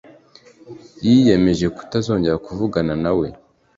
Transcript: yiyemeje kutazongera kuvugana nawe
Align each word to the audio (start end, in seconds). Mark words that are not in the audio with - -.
yiyemeje 1.05 1.65
kutazongera 1.75 2.37
kuvugana 2.45 2.93
nawe 3.03 3.27